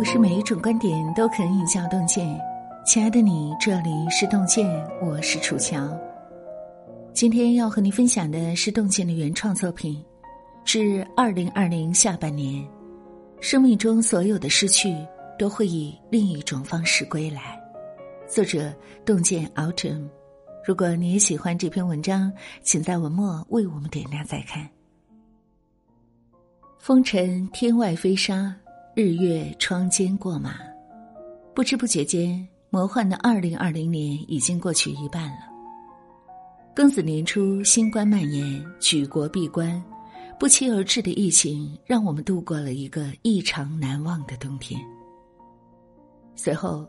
[0.00, 2.26] 不是每一种观点都可以叫洞见。
[2.86, 4.66] 亲爱的你，这里是洞见，
[4.98, 5.94] 我是楚乔。
[7.12, 10.02] 今天要和你分享的是洞见的原创作品，
[10.64, 12.66] 致二零二零下半年。
[13.42, 14.96] 生命中所有的失去，
[15.38, 17.60] 都会以另一种方式归来。
[18.26, 20.08] 作者：洞见 Autumn。
[20.64, 24.66] 如果你也喜欢这篇文章，请在文末为我们点亮再看。
[26.78, 28.56] 风尘天外飞沙。
[28.92, 30.56] 日月窗间过马，
[31.54, 35.48] 不知不觉间，魔幻的二零二零年已经过去一半了。
[36.74, 39.80] 庚子年初，新冠蔓延，举国闭关，
[40.40, 44.80] 不期而至的疫情让我们度过了一个异常难忘的冬天。
[46.34, 46.84] 随后，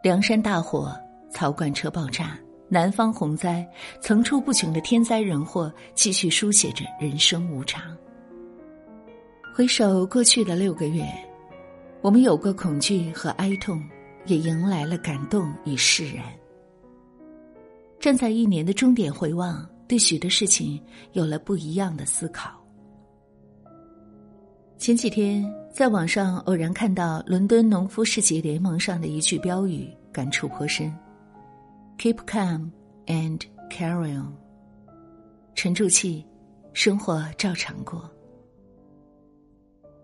[0.00, 0.96] 梁山大火、
[1.28, 2.38] 槽罐车爆炸、
[2.68, 3.68] 南方洪灾，
[4.00, 7.82] 层出不穷的天灾人祸，继续书写着人生无常。
[9.52, 11.04] 回首过去的六个月。
[12.02, 13.80] 我们有过恐惧和哀痛，
[14.26, 16.24] 也迎来了感动与释然。
[18.00, 22.60] 站在一年的终点回望，对许多事情有了不一样的思考。
[24.78, 30.92] 前几天在网上偶然看到伦敦农夫市集联盟上的一句标语，感触颇深
[31.98, 32.72] ：“Keep calm
[33.06, 34.34] and carry on。”
[35.54, 36.26] 沉住气，
[36.72, 38.10] 生活照常过。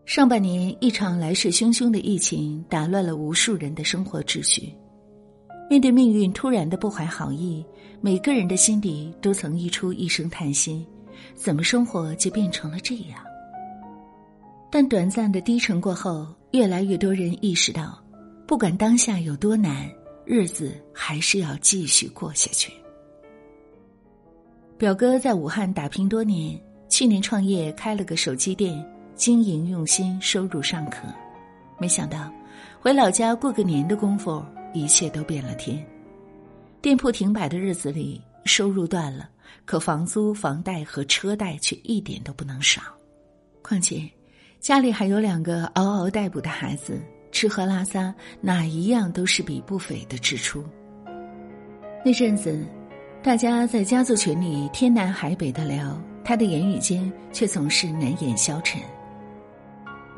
[0.08, 4.72] 上半年，一场来势汹汹的疫情打乱了无数人的生活秩序。
[5.68, 7.62] 面对命运突然的不怀好意，
[8.00, 10.82] 每个人的心底都曾溢出一声叹息：
[11.34, 13.22] 怎么生活就变成了这样？
[14.72, 18.02] 但短暂的低沉过后，越来越多人意识到，
[18.46, 19.86] 不管当下有多难，
[20.24, 22.72] 日子还是要继续过下去。
[24.78, 28.82] 表哥在武汉打拼多年，去年创业开了个手机店。
[29.18, 31.00] 经营用心，收入尚可。
[31.76, 32.32] 没想到，
[32.80, 34.40] 回老家过个年的功夫，
[34.72, 35.84] 一切都变了天。
[36.80, 39.28] 店铺停摆的日子里，收入断了，
[39.64, 42.80] 可房租、房贷和车贷却一点都不能少。
[43.60, 44.08] 况且，
[44.60, 47.00] 家里还有两个嗷嗷待哺的孩子，
[47.32, 50.64] 吃喝拉撒哪一样都是笔不菲的支出。
[52.04, 52.64] 那阵子，
[53.20, 58.80] 大家在家族群里天南海北的聊，他的言语间却总是难掩消沉。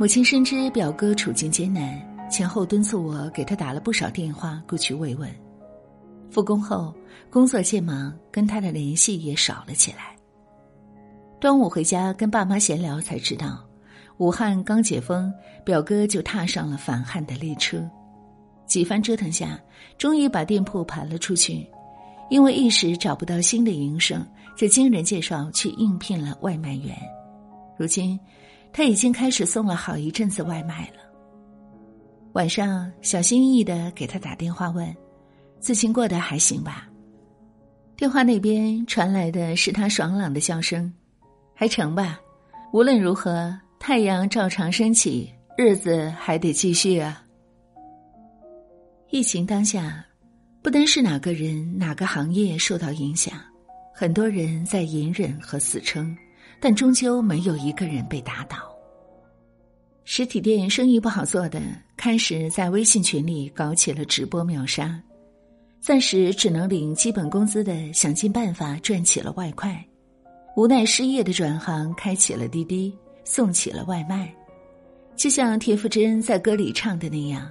[0.00, 2.00] 母亲深知表哥处境艰难，
[2.30, 5.30] 前后敦促我给他打了不少电话过去慰问。
[6.30, 6.94] 复工后，
[7.28, 10.16] 工作渐忙，跟他的联系也少了起来。
[11.38, 13.62] 端午回家跟爸妈闲聊，才知道，
[14.16, 15.30] 武汉刚解封，
[15.66, 17.86] 表哥就踏上了返汉的列车。
[18.66, 19.60] 几番折腾下，
[19.98, 21.68] 终于把店铺盘了出去。
[22.30, 26.96] 因为一时找不到新的营生，就经人介绍去应聘了外卖员。
[27.76, 28.18] 如今。
[28.72, 31.00] 他已经开始送了好一阵子外卖了。
[32.32, 34.94] 晚上小心翼翼的给他打电话问
[35.58, 36.88] ：“最近过得还行吧？”
[37.96, 40.92] 电话那边传来的是他爽朗的笑声
[41.54, 42.20] ：“还成吧？
[42.72, 45.28] 无论如何，太阳照常升起，
[45.58, 47.22] 日子还得继续啊。”
[49.10, 50.06] 疫情当下，
[50.62, 53.34] 不单是哪个人、哪个行业受到影响，
[53.92, 56.16] 很多人在隐忍和死撑。
[56.60, 58.58] 但终究没有一个人被打倒。
[60.04, 61.60] 实体店生意不好做的，
[61.96, 65.00] 开始在微信群里搞起了直播秒杀，
[65.80, 69.70] 暂时只能领基本工资的，想尽办法赚起了外快；
[70.56, 72.92] 无奈失业的转行，开启了滴滴，
[73.24, 74.34] 送起了外卖。
[75.16, 77.48] 就像田馥甄在歌里唱的那样：“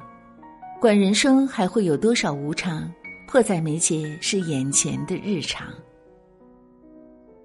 [0.82, 2.92] 管人生还会有多少无常，
[3.28, 5.68] 迫在眉睫是眼前的日常。”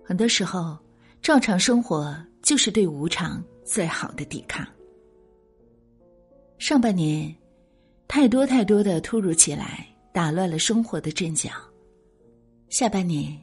[0.05, 0.77] 很多时候。
[1.25, 4.63] 照常生活就是对无常最好的抵抗。
[6.59, 7.35] 上半年，
[8.07, 11.49] 太多太多的突如其来打乱了生活的阵脚。
[12.69, 13.35] 下半年，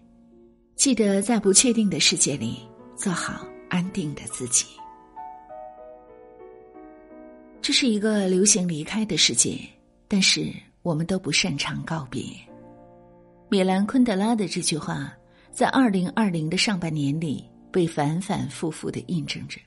[0.75, 2.59] 记得在不确定的世界里
[2.95, 4.67] 做好安定的自己。
[7.63, 9.57] 这是一个流行离开的世界，
[10.07, 10.53] 但是
[10.83, 12.23] 我们都不擅长告别。
[13.49, 15.11] 米兰昆德拉的这句话，
[15.51, 17.43] 在二零二零的上半年里。
[17.71, 19.59] 被反反复复的印证着。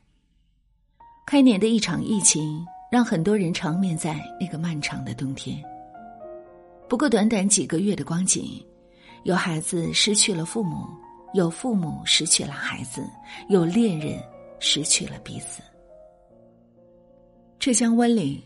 [1.27, 5.63] 开年的一场疫情，让很多人长眠在那个漫长的冬天。
[6.89, 8.65] 不过短短几个月的光景，
[9.25, 10.87] 有孩子失去了父母，
[11.33, 13.09] 有父母失去了孩子，
[13.49, 14.23] 有恋人
[14.61, 15.63] 失去了彼此。
[17.59, 18.41] 浙江温岭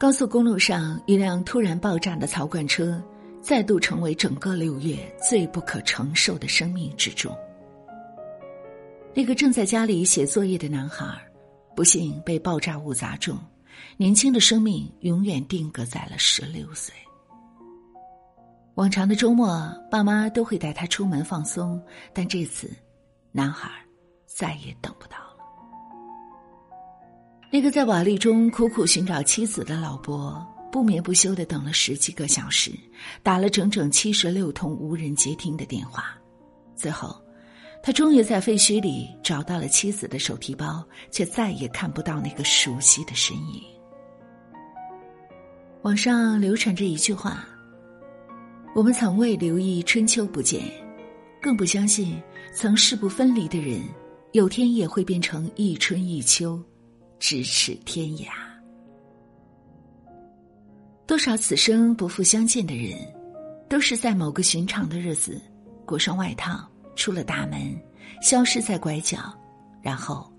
[0.00, 3.00] 高速公路上，一辆突然爆炸的槽罐车，
[3.42, 7.36] 再度成为整个六月最不可承受的生命之重。
[9.16, 11.06] 那个正在家里写作业的男孩，
[11.76, 13.38] 不幸被爆炸物砸中，
[13.96, 16.92] 年轻的生命永远定格在了十六岁。
[18.74, 21.80] 往常的周末，爸妈都会带他出门放松，
[22.12, 22.68] 但这次，
[23.30, 23.70] 男孩
[24.26, 25.36] 再也等不到了。
[27.52, 32.72] 那个在瓦砾中苦苦寻找妻子的老伯，不眠不休的等了十几个小时，
[33.22, 36.18] 打了整整七十六通无人接听的电话，
[36.74, 37.16] 最后，
[37.86, 43.62] 他终于在废墟里找到了妻子的手提包，却再也看不到那个熟悉的身影。
[45.82, 47.46] 网上流传着一句话。
[48.74, 50.62] 我们从未留意春秋不见，
[51.42, 52.20] 更不相信
[52.54, 53.82] 曾势不分离的人，
[54.32, 56.58] 有天也会变成一春一秋，
[57.20, 58.28] 咫尺天涯。
[61.06, 62.98] 多少此生不复相见的人，
[63.68, 65.38] 都是在某个寻常的日子，
[65.84, 67.74] 裹上外套，出了大门，
[68.22, 69.18] 消失在拐角，
[69.82, 70.30] 然后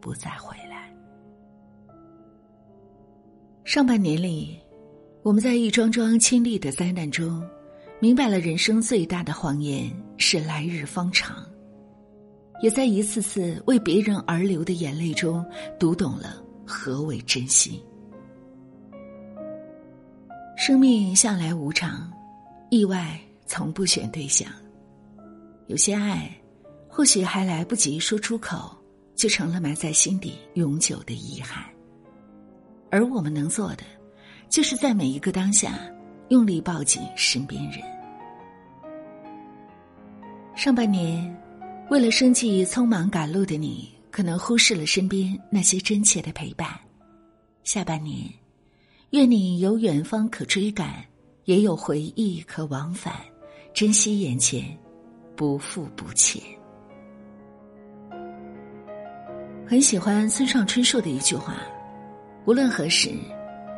[0.00, 0.92] 不再回来。
[3.64, 4.60] 上半年里，
[5.22, 7.42] 我们在一桩桩亲历的灾难中。
[8.00, 11.44] 明白了，人生最大的谎言是来日方长。
[12.60, 15.44] 也在一次次为别人而流的眼泪中，
[15.78, 17.82] 读懂了何为珍惜。
[20.56, 22.12] 生命向来无常，
[22.70, 24.50] 意外从不选对象。
[25.66, 26.30] 有些爱，
[26.88, 28.76] 或许还来不及说出口，
[29.14, 31.64] 就成了埋在心底永久的遗憾。
[32.90, 33.82] 而我们能做的，
[34.48, 35.78] 就是在每一个当下，
[36.28, 37.80] 用力抱紧身边人。
[40.54, 41.34] 上半年，
[41.90, 46.68] 为了生计匆忙赶路的你，可能忽视了身边那些真切的陪伴。
[47.64, 48.30] 下半年，
[49.10, 51.04] 愿你有远方可追赶，
[51.46, 53.14] 也有回忆可往返，
[53.72, 54.78] 珍惜眼前，
[55.36, 56.42] 不负不欠。
[59.66, 61.56] 很喜欢村上春树的一句话：
[62.44, 63.10] 无论何时，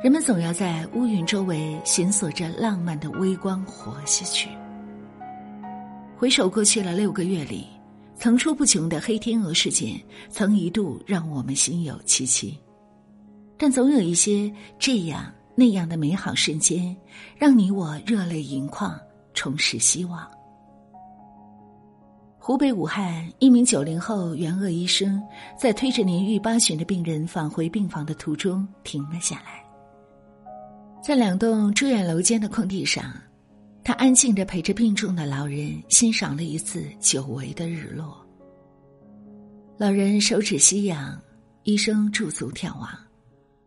[0.03, 4.49] 人们总要在乌云周围寻索着浪漫的微光，活下去。
[6.17, 7.67] 回首过去了六个月里，
[8.17, 12.59] 层出不穷的黑天鹅事件曾一度让我们心有戚戚，
[13.57, 16.95] 但总有一些这样那样的美好瞬间，
[17.39, 18.99] 让你我热泪盈眶，
[19.35, 20.29] 重拾希望。
[22.47, 25.21] 湖北武汉一名九零后援鄂医生，
[25.59, 29.65] 在推着年逾八旬的病人返回病房的途中停了下来，
[31.03, 33.13] 在两栋住院楼间的空地上。
[33.83, 38.25] 他安静的陪着病重的老人欣赏了一次久违的日落。
[39.77, 41.21] 老人手指夕阳，
[41.65, 42.89] 医生驻足眺望，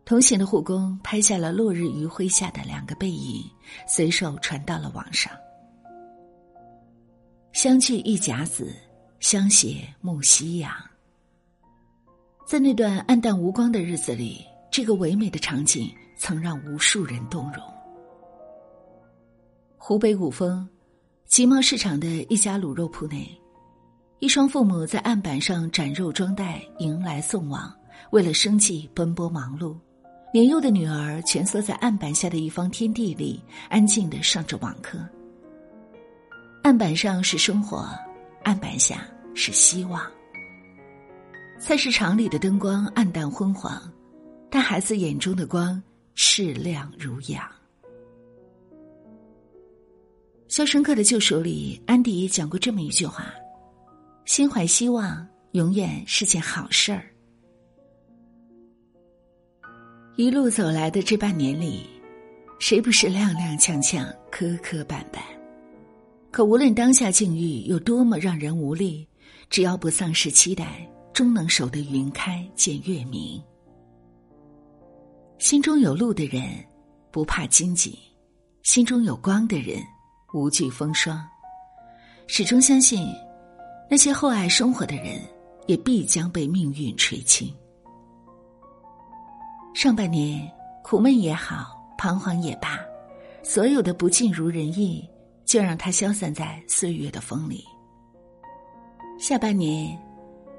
[0.06, 3.44] 同行的护工拍下了落日余晖下的两个背影，
[3.86, 5.30] 随手传到了网上。
[7.52, 8.72] 相聚一甲子，
[9.18, 10.72] 相携沐夕阳。
[12.46, 17.62] 在那段暗淡无光的日子里，这个唯美的场景曾让无数人动容。
[19.76, 20.66] 湖北五峰，
[21.26, 23.28] 集贸市场的一家卤肉铺内，
[24.20, 27.72] 一双父母在案板上斩肉装袋，迎来送往，
[28.10, 29.76] 为了生计奔波忙碌。
[30.32, 35.00] 年幼的女儿蜷缩在案板下的一方天地里，安静的上着网课。
[36.62, 37.88] 案板上是生活，
[38.42, 40.02] 案板下是希望。
[41.58, 43.80] 菜市场里的灯光暗淡昏黄，
[44.50, 45.82] 但孩子眼中的光
[46.14, 47.42] 炽亮如阳。
[50.48, 53.26] 《肖申克的救赎》里，安迪讲过这么一句话
[54.26, 57.04] ：“心怀希望，永远是件好事儿。”
[60.16, 61.88] 一路走来的这半年里，
[62.58, 65.39] 谁不是踉踉跄跄、磕磕绊绊？
[66.30, 69.06] 可无论当下境遇有多么让人无力，
[69.48, 73.42] 只要不丧失期待，终能守得云开见月明。
[75.38, 76.42] 心中有路的人，
[77.10, 77.92] 不怕荆棘；
[78.62, 79.82] 心中有光的人。
[80.32, 81.26] 无惧风霜，
[82.28, 83.04] 始终相信，
[83.90, 85.20] 那些厚爱生活的人，
[85.66, 87.52] 也必将被命运垂青。
[89.74, 90.48] 上半年
[90.84, 92.78] 苦闷也好，彷徨也罢，
[93.42, 95.04] 所有的不尽如人意，
[95.50, 97.64] 就让它消散在岁月的风里。
[99.18, 99.98] 下半年，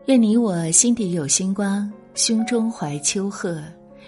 [0.07, 3.63] 愿你我心底有星光，胸中怀秋壑，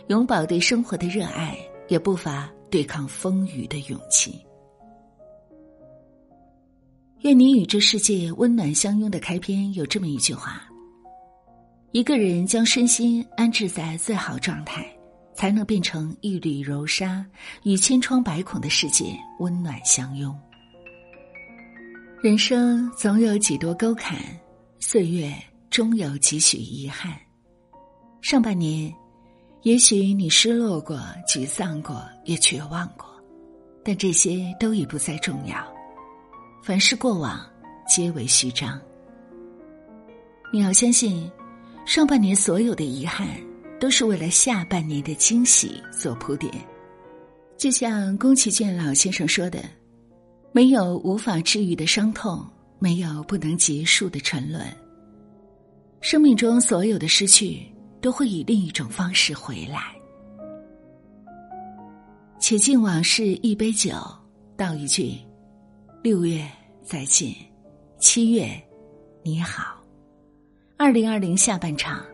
[0.08, 4.46] 永葆对生活的热爱，也不乏对抗风雨的勇气。
[7.22, 10.64] 愿你与这世界温暖相拥的开篇有这么一句话：
[11.94, 14.86] 一个人将身心安置在最好状态，
[15.34, 17.26] 才能变成一缕柔纱，
[17.64, 20.38] 与千疮百孔的世界温暖相拥。
[22.24, 24.18] 人生总有几多沟坎，
[24.80, 25.30] 岁月
[25.70, 27.12] 终有几许遗憾。
[28.22, 28.90] 上半年，
[29.64, 33.06] 也许你失落过、沮丧过、也绝望过，
[33.84, 35.58] 但这些都已不再重要。
[36.64, 37.46] 凡是过往，
[37.86, 38.80] 皆为虚张。
[40.54, 41.30] 你要相信，
[41.86, 43.28] 上半年所有的遗憾，
[43.82, 46.50] 都是为了下半年的惊喜做铺垫。
[47.58, 49.60] 就像宫崎骏老先生说的
[50.54, 52.42] ：“没有无法治愈的伤痛，
[52.80, 54.66] 没有不能结束的沉沦。
[56.00, 57.62] 生命中所有的失去。”
[58.04, 59.96] 都会以另一种方式回来。
[62.38, 63.94] 且敬往事一杯酒，
[64.58, 65.14] 道一句：
[66.04, 66.46] 六月
[66.84, 67.34] 再见，
[67.98, 68.62] 七月
[69.24, 69.82] 你好。
[70.76, 72.06] 二零二零下半场，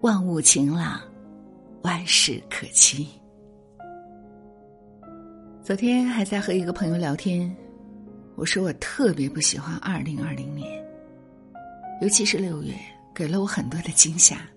[0.00, 0.98] 万物晴朗，
[1.82, 3.06] 万事可期。
[5.62, 7.54] 昨天还在和一个朋友聊天，
[8.38, 10.80] 我说我特别不喜欢二零二零年，
[12.00, 12.72] 尤其是六月，
[13.12, 14.48] 给了我很多的惊吓。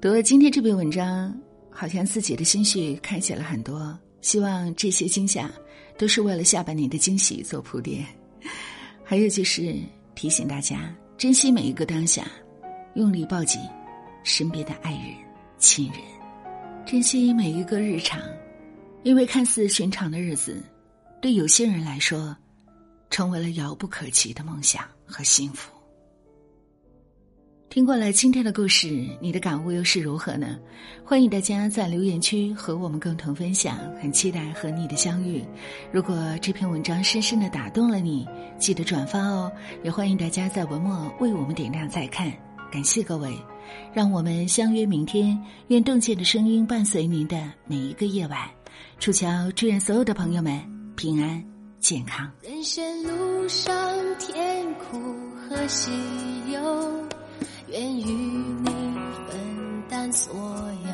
[0.00, 1.38] 读了今天这篇文章，
[1.70, 3.96] 好像自己的心绪开启了很多。
[4.22, 5.50] 希望这些惊吓
[5.98, 8.02] 都是为了下半年的惊喜做铺垫。
[9.04, 9.76] 还有就是
[10.14, 12.26] 提醒大家珍惜每一个当下，
[12.94, 13.60] 用力抱紧
[14.24, 15.02] 身边的爱人、
[15.58, 16.00] 亲人，
[16.86, 18.18] 珍惜每一个日常，
[19.02, 20.62] 因为看似寻常的日子，
[21.20, 22.34] 对有些人来说，
[23.10, 25.70] 成为了遥不可及的梦想和幸福。
[27.68, 28.88] 听过了今天的故事，
[29.20, 30.58] 你的感悟又是如何呢？
[31.04, 35.44] 欢迎大家在留言区和我们共同分享，很期待和你的相遇。
[35.92, 38.26] 如果这篇文章深深的打动了你，
[38.58, 39.52] 记得转发哦。
[39.84, 42.32] 也欢迎大家在文末为我们点亮再看，
[42.72, 43.38] 感谢各位，
[43.94, 45.40] 让我们相约明天。
[45.68, 48.50] 愿洞见的声音伴随您的每一个夜晚。
[48.98, 50.60] 楚乔祝愿所有的朋友们
[50.96, 51.40] 平安
[51.80, 52.30] 健康。
[52.42, 53.74] 人生路上
[54.18, 54.98] 甜苦
[55.48, 55.90] 和喜
[56.52, 57.08] 忧。
[57.68, 58.66] 愿与你
[59.28, 60.90] 分担所有，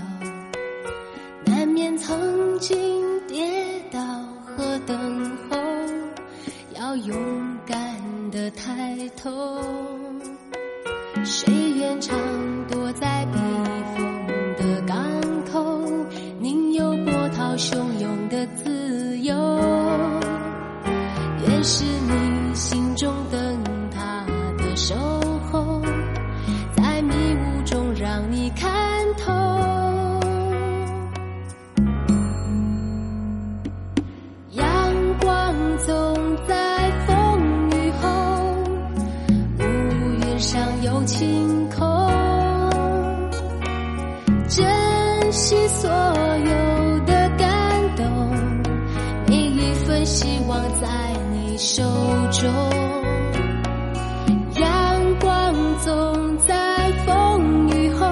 [1.52, 3.98] 难免曾经跌倒
[4.44, 5.56] 和等候，
[6.74, 9.58] 要勇敢的抬头。
[24.94, 25.15] 的
[55.82, 58.06] 总在风雨后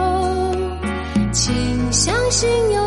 [1.33, 2.84] 请相信有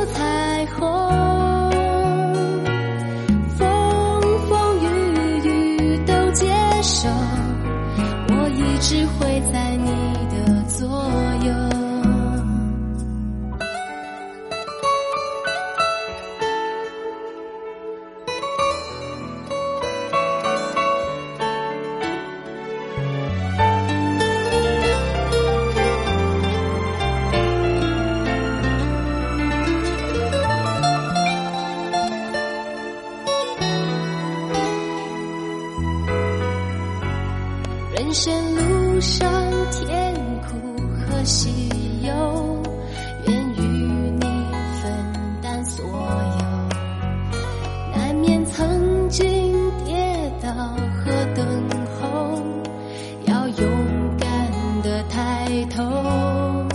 [55.69, 56.67] 头。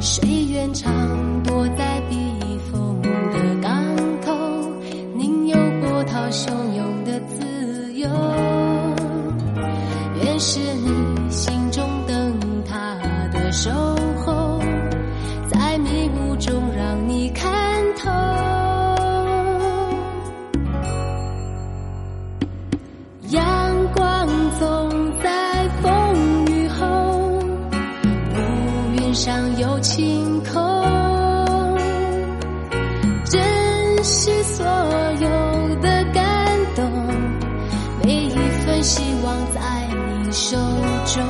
[0.00, 0.33] 谁
[29.14, 30.52] 上有晴空。
[33.24, 33.40] 珍
[34.02, 36.90] 惜所有的感动，
[38.02, 38.34] 每一
[38.66, 39.86] 份希望在
[40.24, 40.32] 你。
[40.32, 40.56] 手
[41.06, 41.22] 中，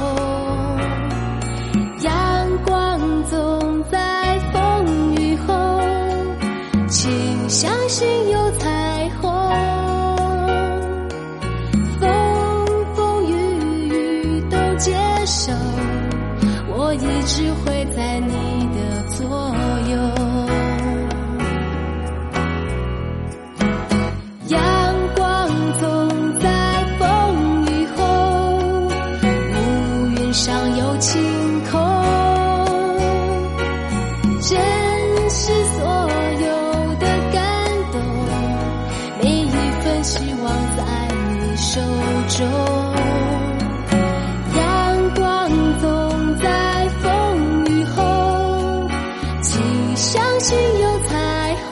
[50.24, 51.70] 相信有彩虹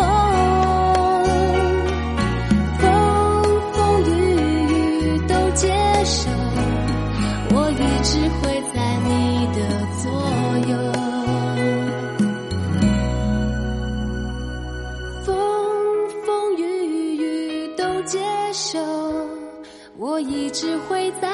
[2.78, 2.82] 风
[3.73, 4.11] 风雨
[5.16, 5.73] 雨都接
[6.04, 6.30] 受
[7.50, 8.76] 我一直会在
[9.09, 9.11] 你
[9.56, 9.59] 的
[10.02, 10.04] 左
[10.68, 10.73] 右
[15.25, 15.26] 风
[16.26, 16.62] 风雨
[17.16, 17.21] 雨
[17.75, 18.21] 都接
[18.52, 18.78] 受
[19.97, 21.31] 我一直会在